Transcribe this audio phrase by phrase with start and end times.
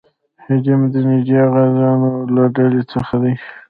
[0.45, 3.33] هیلیم د نجیبه غازونو له ډلې څخه دی.